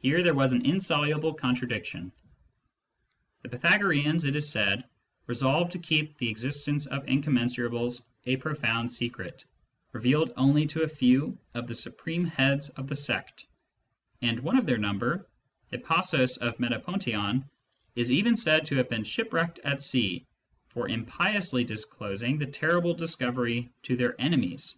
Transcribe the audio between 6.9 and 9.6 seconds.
incommensurables a profound secret,